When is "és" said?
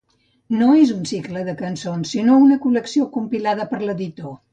0.83-0.93